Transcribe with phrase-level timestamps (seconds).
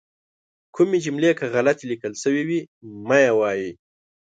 [0.75, 2.59] کومې جملې که غلطې لیکل شوي وي
[3.07, 3.67] مه یې وایئ.